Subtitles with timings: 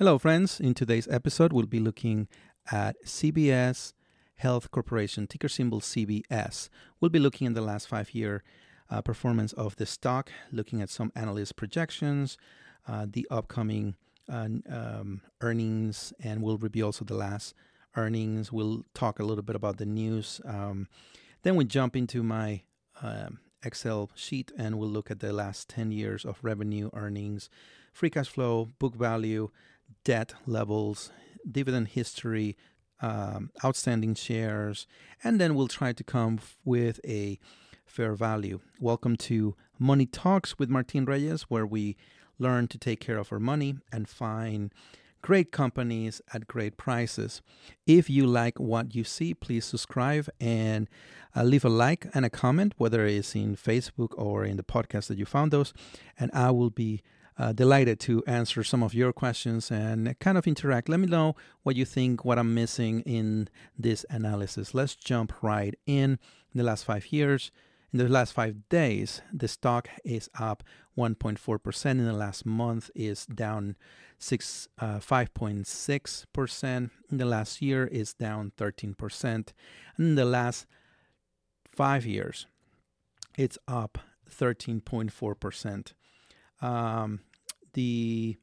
[0.00, 0.58] Hello, friends.
[0.60, 2.26] In today's episode, we'll be looking
[2.72, 3.92] at CVS
[4.36, 6.70] Health Corporation, ticker symbol CVS.
[6.98, 8.42] We'll be looking at the last five year
[8.88, 12.38] uh, performance of the stock, looking at some analyst projections,
[12.88, 13.94] uh, the upcoming
[14.26, 17.52] uh, um, earnings, and we'll review also the last
[17.94, 18.50] earnings.
[18.50, 20.40] We'll talk a little bit about the news.
[20.46, 20.88] Um,
[21.42, 22.62] then we jump into my
[23.02, 27.50] um, Excel sheet and we'll look at the last 10 years of revenue, earnings,
[27.92, 29.50] free cash flow, book value,
[30.04, 31.10] debt levels,
[31.50, 32.56] dividend history,
[33.02, 34.86] um, outstanding shares,
[35.22, 37.38] and then we'll try to come with a
[37.86, 38.60] fair value.
[38.78, 41.96] Welcome to Money Talks with Martin Reyes, where we
[42.38, 44.72] learn to take care of our money and find
[45.22, 47.42] great companies at great prices.
[47.86, 50.88] If you like what you see, please subscribe and
[51.36, 55.08] uh, leave a like and a comment, whether it's in Facebook or in the podcast
[55.08, 55.74] that you found those,
[56.18, 57.02] and I will be
[57.40, 60.90] uh, delighted to answer some of your questions and kind of interact.
[60.90, 64.74] Let me know what you think, what I'm missing in this analysis.
[64.74, 66.18] Let's jump right in.
[66.52, 67.50] In the last five years,
[67.92, 70.62] in the last five days, the stock is up
[70.98, 71.90] 1.4%.
[71.90, 73.76] In the last month, is down
[74.18, 76.90] six uh, 5.6%.
[77.10, 79.24] In the last year, is down 13%.
[79.24, 79.44] And
[79.96, 80.66] in the last
[81.64, 82.46] five years,
[83.38, 85.92] it's up 13.4%.
[86.60, 87.20] Um,
[87.72, 88.36] the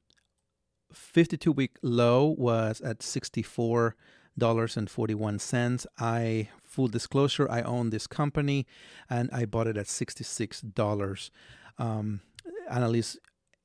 [0.93, 3.95] 52 week low was at 64
[4.37, 5.87] dollars and 41 cents.
[5.97, 8.67] I full disclosure i own this company
[9.09, 11.31] and i bought it at 66 dollars.
[11.79, 12.21] Um,
[12.69, 13.17] analysts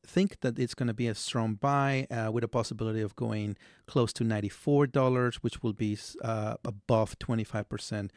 [0.05, 3.57] think that it's going to be a strong buy uh, with a possibility of going
[3.87, 8.11] close to $94 which will be uh, above 25%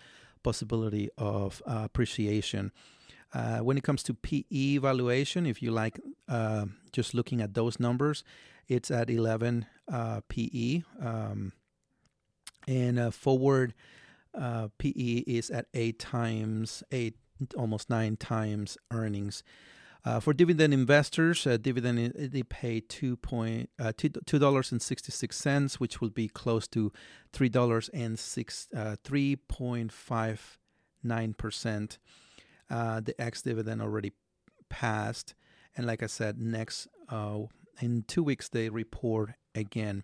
[0.43, 2.71] possibility of uh, appreciation.
[3.33, 7.79] Uh, when it comes to PE valuation, if you like uh, just looking at those
[7.79, 8.23] numbers,
[8.67, 10.81] it's at 11 uh, PE.
[11.01, 11.53] Um,
[12.67, 13.73] and forward
[14.33, 17.15] uh, PE is at eight times, eight,
[17.57, 19.43] almost nine times earnings.
[20.03, 25.35] Uh, for dividend investors, uh, dividend they pay two point two dollars and sixty six
[25.35, 26.91] cents, which will be close to
[27.33, 28.67] three dollars and six
[29.03, 30.59] three point five
[31.03, 31.97] nine percent.
[32.69, 34.11] Uh, the ex dividend already
[34.69, 35.33] passed,
[35.75, 37.39] and like I said, next uh,
[37.81, 40.03] in two weeks they report again.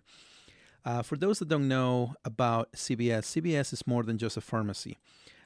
[0.84, 4.98] Uh, for those that don't know about CVS, CVS is more than just a pharmacy.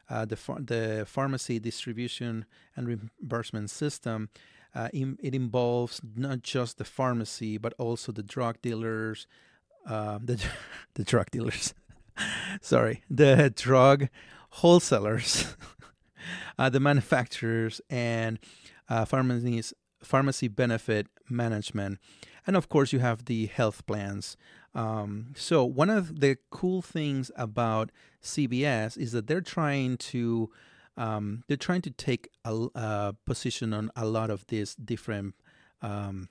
[0.09, 2.45] Uh, the the pharmacy distribution
[2.77, 4.29] and reimbursement system
[4.77, 9.27] uh, it involves not just the pharmacy but also the drug dealers,
[9.87, 10.43] uh, the
[10.95, 11.75] the drug dealers.
[12.61, 14.09] Sorry, the drug
[14.51, 15.57] wholesalers.
[16.59, 18.39] uh, the manufacturers and
[18.89, 19.73] uh, pharmacies,
[20.07, 21.99] pharmacy benefit management.
[22.47, 24.37] And of course, you have the health plans.
[24.75, 27.91] Um, so, one of the cool things about
[28.23, 30.51] CVS is that they're trying to
[30.97, 35.35] um, they're trying to take a, a, position on a lot of these different
[35.83, 36.29] um,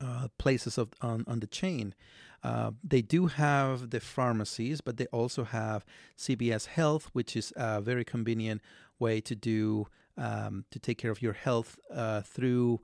[0.00, 1.94] uh, places of on, on the chain.
[2.42, 5.84] Uh, they do have the pharmacies, but they also have
[6.18, 8.60] CVS Health, which is a very convenient
[8.98, 12.80] way to do um, to take care of your health uh, through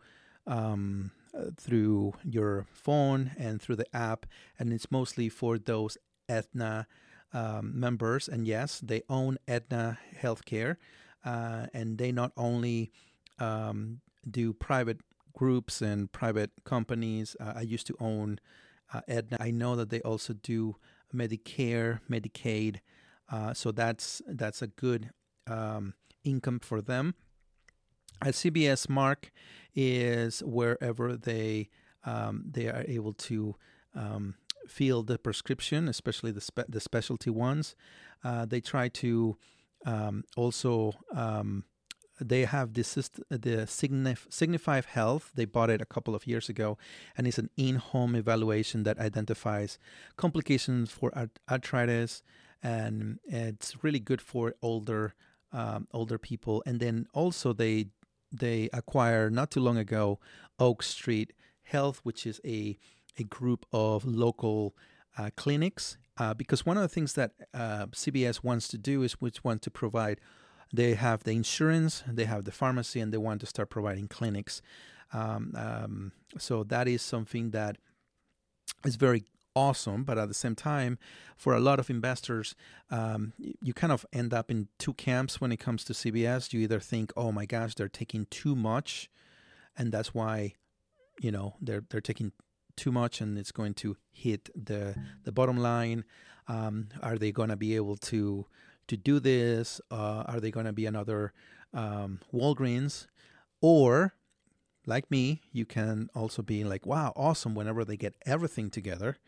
[0.46, 4.26] um, uh, through your phone and through the app,
[4.58, 6.86] and it's mostly for those Aetna
[7.32, 8.28] um, members.
[8.28, 10.76] And yes, they own Aetna Healthcare,
[11.24, 12.90] uh, and they not only
[13.38, 15.00] um, do private
[15.36, 17.36] groups and private companies.
[17.38, 18.40] Uh, I used to own
[18.92, 19.36] uh, Aetna.
[19.40, 20.76] I know that they also do
[21.14, 22.80] Medicare, Medicaid.
[23.30, 25.10] Uh, so that's that's a good
[25.46, 27.14] um, income for them.
[28.22, 29.30] A CVS Mark
[29.74, 31.70] is wherever they
[32.04, 33.54] um, they are able to
[33.94, 34.34] um,
[34.66, 37.76] fill the prescription, especially the spe- the specialty ones.
[38.24, 39.36] Uh, they try to
[39.86, 41.64] um, also um,
[42.20, 45.30] they have this the Signif- Signify Health.
[45.34, 46.76] They bought it a couple of years ago,
[47.16, 49.78] and it's an in-home evaluation that identifies
[50.16, 52.22] complications for art- arthritis,
[52.62, 55.14] and it's really good for older
[55.52, 56.62] um, older people.
[56.66, 57.86] And then also they
[58.30, 60.18] they acquired not too long ago
[60.58, 62.78] Oak Street Health, which is a
[63.18, 64.74] a group of local
[65.16, 65.96] uh, clinics.
[66.16, 69.62] Uh, because one of the things that uh, CBS wants to do is which want
[69.62, 70.20] to provide
[70.72, 74.60] they have the insurance, they have the pharmacy, and they want to start providing clinics.
[75.12, 77.78] Um, um, so that is something that
[78.84, 79.24] is very
[79.64, 80.98] awesome, but at the same time,
[81.36, 82.54] for a lot of investors,
[82.90, 83.32] um,
[83.66, 86.52] you kind of end up in two camps when it comes to CVS.
[86.52, 89.10] You either think, "Oh my gosh, they're taking too much,"
[89.76, 90.54] and that's why,
[91.20, 92.32] you know, they're they're taking
[92.78, 94.94] too much and it's going to hit the
[95.24, 96.04] the bottom line?
[96.46, 98.46] Um, are they going to be able to
[98.86, 99.80] to do this?
[99.90, 101.32] Uh, are they going to be another
[101.74, 103.06] um, Walgreens?
[103.60, 104.14] Or,
[104.88, 107.54] like me, you can also be like, wow, awesome.
[107.54, 109.18] Whenever they get everything together,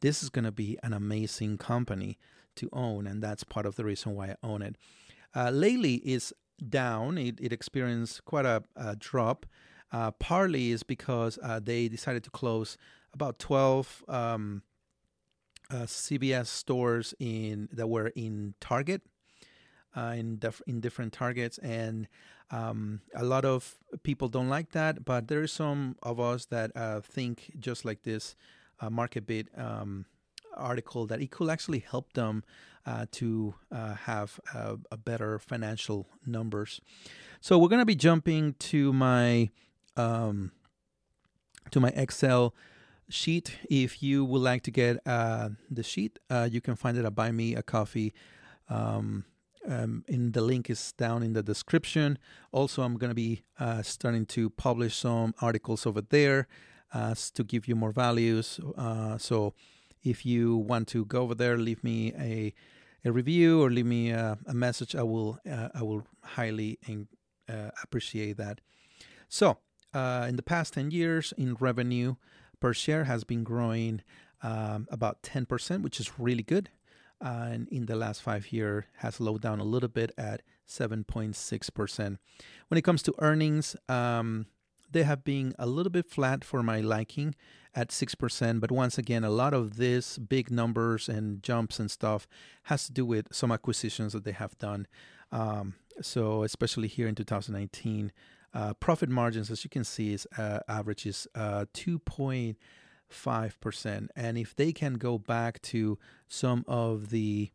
[0.00, 2.18] this is going to be an amazing company
[2.56, 3.06] to own.
[3.06, 4.76] And that's part of the reason why I own it.
[5.34, 6.34] Uh, Lely is
[6.68, 9.46] down, it, it experienced quite a, a drop.
[9.92, 12.76] Uh, partly is because uh, they decided to close
[13.12, 14.62] about 12 um,
[15.70, 19.02] uh, CVS stores in that were in Target,
[19.96, 22.08] uh, in def- in different targets, and
[22.50, 25.04] um, a lot of people don't like that.
[25.04, 28.36] But there are some of us that uh, think just like this
[28.80, 30.06] uh, MarketBeat um,
[30.56, 32.44] article that it could actually help them
[32.86, 34.38] uh, to uh, have
[34.90, 36.80] a better financial numbers.
[37.40, 39.50] So we're gonna be jumping to my
[39.96, 40.52] um,
[41.70, 42.54] to my Excel
[43.08, 43.58] sheet.
[43.70, 47.14] If you would like to get uh, the sheet, uh, you can find it at
[47.14, 48.12] Buy Me a Coffee.
[48.68, 49.24] Um,
[49.66, 52.18] um, in the link is down in the description.
[52.52, 56.46] Also, I'm going to be uh, starting to publish some articles over there
[56.92, 58.60] uh, to give you more values.
[58.76, 59.54] Uh, so,
[60.02, 62.54] if you want to go over there, leave me a
[63.06, 64.94] a review or leave me a, a message.
[64.94, 67.08] I will uh, I will highly in,
[67.48, 68.60] uh, appreciate that.
[69.28, 69.58] So,
[69.94, 72.16] in the past ten years, in revenue,
[72.60, 74.02] per share has been growing
[74.44, 76.68] um, about 10%, which is really good.
[77.20, 82.18] And in the last five year has slowed down a little bit at 7.6%.
[82.68, 84.46] When it comes to earnings, um,
[84.90, 87.34] they have been a little bit flat for my liking
[87.74, 88.60] at 6%.
[88.60, 92.26] But once again, a lot of this big numbers and jumps and stuff
[92.64, 94.86] has to do with some acquisitions that they have done.
[95.32, 98.12] Um, so, especially here in 2019,
[98.54, 101.66] uh, profit margins, as you can see, is uh, averages uh,
[103.14, 104.08] 2.5%.
[104.16, 107.50] And if they can go back to some of the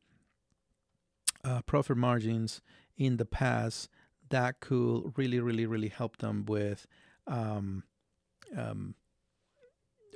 [1.44, 2.62] uh, profit margins
[2.98, 3.90] in the past,
[4.30, 6.86] that could really, really, really help them with,
[7.28, 7.84] um,
[8.56, 8.96] um,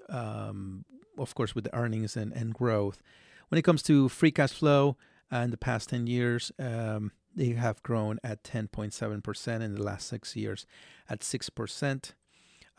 [0.09, 0.85] um,
[1.17, 3.01] of course, with the earnings and, and growth.
[3.49, 4.97] When it comes to free cash flow,
[5.31, 10.07] uh, in the past 10 years, um, they have grown at 10.7% in the last
[10.07, 10.67] six years,
[11.09, 12.13] at 6%.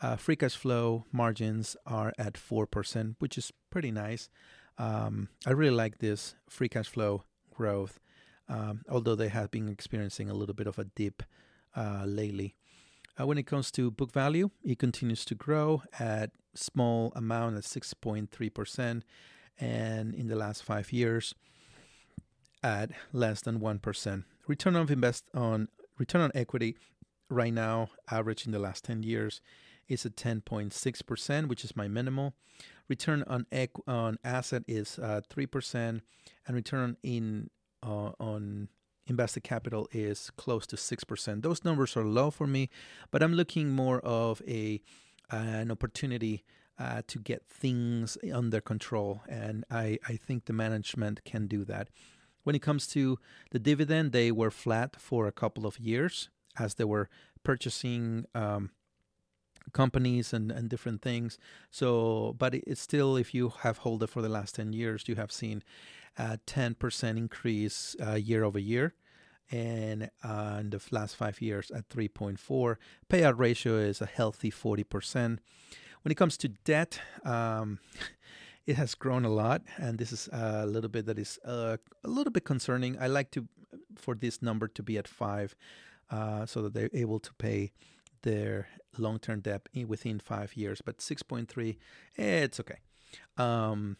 [0.01, 4.29] Uh, free cash flow margins are at 4%, which is pretty nice.
[4.77, 7.99] Um, I really like this free cash flow growth,
[8.49, 11.23] um, although they have been experiencing a little bit of a dip
[11.75, 12.55] uh, lately.
[13.17, 17.63] Uh, when it comes to book value, it continues to grow at small amount at
[17.63, 19.01] 6.3%,
[19.57, 21.33] and in the last five years,
[22.61, 24.23] at less than 1%.
[24.47, 26.75] Return on invest on return on equity
[27.29, 29.39] right now, average in the last 10 years,
[29.87, 32.33] is at 10.6%, which is my minimal.
[32.87, 36.01] Return on equ- on asset is uh, 3%,
[36.47, 37.49] and return in
[37.83, 38.69] uh, on
[39.07, 41.41] invested capital is close to 6%.
[41.41, 42.69] Those numbers are low for me,
[43.11, 44.81] but I'm looking more of a
[45.31, 46.43] an opportunity
[46.77, 51.89] uh, to get things under control, and I, I think the management can do that.
[52.43, 53.17] When it comes to
[53.49, 56.29] the dividend, they were flat for a couple of years
[56.59, 57.09] as they were
[57.43, 58.69] purchasing um,
[59.73, 61.37] companies and, and different things.
[61.71, 65.15] So, but it's still, if you have held it for the last 10 years, you
[65.15, 65.63] have seen
[66.17, 68.93] a 10% increase uh, year over year.
[69.51, 72.77] And uh, in the last five years at 3.4.
[73.09, 75.37] Payout ratio is a healthy 40%.
[76.01, 77.79] When it comes to debt, um,
[78.65, 82.07] it has grown a lot, and this is a little bit that is uh, a
[82.07, 82.97] little bit concerning.
[82.99, 83.47] I like to
[83.95, 85.55] for this number to be at five,
[86.09, 87.71] uh, so that they're able to pay
[88.23, 88.67] their
[88.99, 90.81] long-term debt within five years.
[90.81, 91.77] But six point three,
[92.17, 92.79] eh, it's okay.
[93.37, 93.97] Um,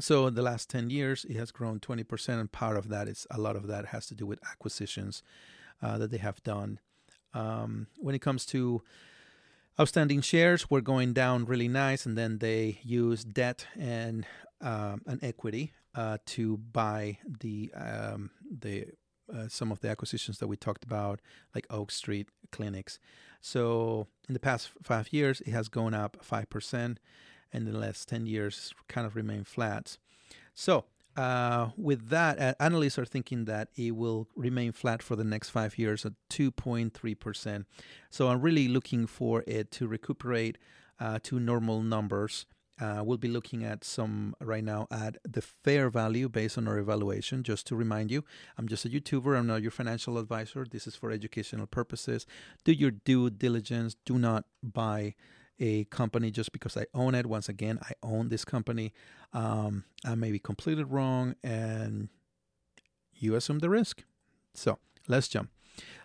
[0.00, 3.26] so in the last 10 years it has grown 20% and part of that is
[3.30, 5.22] a lot of that has to do with acquisitions
[5.82, 6.78] uh, that they have done
[7.34, 8.82] um, when it comes to
[9.80, 14.26] outstanding shares were going down really nice, and then they use debt and
[14.60, 18.86] uh, an equity uh, to buy the um, the
[19.34, 21.20] uh, some of the acquisitions that we talked about,
[21.54, 22.98] like Oak Street Clinics.
[23.40, 27.00] So in the past five years, it has gone up five percent,
[27.52, 29.96] and in the last ten years, kind of remained flat.
[30.54, 30.84] So
[31.16, 35.50] uh, with that, uh, analysts are thinking that it will remain flat for the next
[35.50, 37.64] five years at 2.3%.
[38.10, 40.56] So I'm really looking for it to recuperate
[40.98, 42.46] uh, to normal numbers.
[42.80, 46.78] Uh, we'll be looking at some right now at the fair value based on our
[46.78, 47.42] evaluation.
[47.42, 48.24] Just to remind you,
[48.58, 49.36] I'm just a YouTuber.
[49.36, 50.66] I'm not your financial advisor.
[50.68, 52.26] This is for educational purposes.
[52.64, 53.96] Do your due diligence.
[54.04, 55.14] Do not buy
[55.60, 57.26] a company just because I own it.
[57.26, 58.92] Once again, I own this company.
[59.32, 62.08] Um, I may be completely wrong, and
[63.14, 64.04] you assume the risk.
[64.54, 65.50] So let's jump.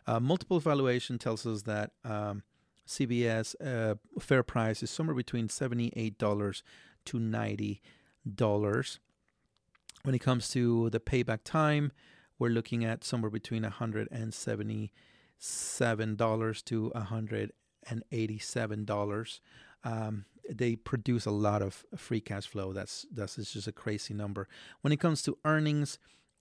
[0.05, 2.43] Uh, multiple valuation tells us that um,
[2.87, 6.63] CVS uh, fair price is somewhere between $78
[7.05, 8.99] to $90.
[10.03, 11.91] When it comes to the payback time,
[12.39, 14.89] we're looking at somewhere between $177
[16.65, 19.39] to $187.
[19.83, 22.73] Um, they produce a lot of free cash flow.
[22.73, 24.47] That's that's just a crazy number.
[24.81, 25.97] When it comes to earnings,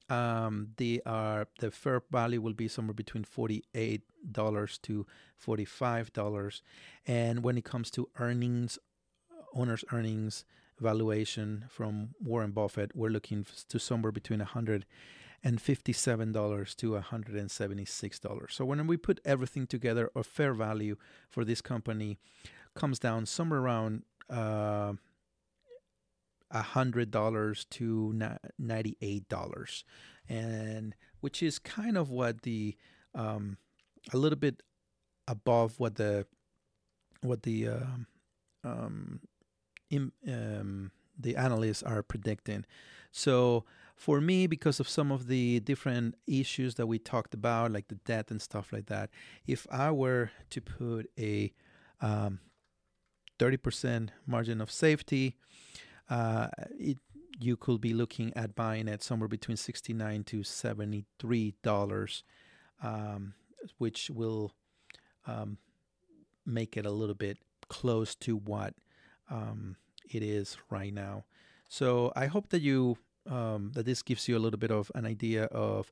[0.08, 5.64] um, the are the fair value will be somewhere between forty eight dollars to forty
[5.64, 6.62] five dollars,
[7.06, 8.78] and when it comes to earnings,
[9.54, 10.44] owners' earnings
[10.78, 14.84] valuation from Warren Buffett, we're looking to somewhere between a hundred
[15.42, 18.54] and fifty-seven dollars to one hundred and seventy-six dollars.
[18.54, 20.96] So when we put everything together, a fair value
[21.28, 22.18] for this company
[22.75, 24.92] comes down somewhere around uh,
[26.52, 28.14] hundred dollars to
[28.58, 29.84] ninety-eight dollars,
[30.28, 32.76] and which is kind of what the
[33.14, 33.58] um,
[34.12, 34.62] a little bit
[35.28, 36.26] above what the
[37.22, 38.06] what the um,
[38.64, 39.20] um,
[39.90, 42.64] in, um, the analysts are predicting.
[43.10, 43.64] So
[43.96, 47.94] for me, because of some of the different issues that we talked about, like the
[47.94, 49.10] debt and stuff like that,
[49.46, 51.52] if I were to put a
[52.00, 52.40] um,
[53.38, 55.36] 30% margin of safety,
[56.10, 56.48] uh,
[56.78, 56.98] it
[57.38, 62.22] you could be looking at buying it somewhere between 69 to 73 dollars
[62.82, 63.34] um,
[63.78, 64.52] which will
[65.26, 65.58] um,
[66.44, 68.75] make it a little bit close to what
[69.30, 69.76] um,
[70.10, 71.25] it is right now
[71.68, 72.96] so i hope that you
[73.28, 75.90] um, that this gives you a little bit of an idea of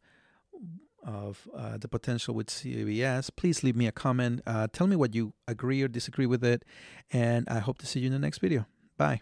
[1.04, 4.40] of uh, the potential with CVS, please leave me a comment.
[4.47, 6.64] Uh, tell me what you agree or disagree with it.
[7.12, 8.66] And I hope to see you in the next video.
[8.97, 9.21] Bye.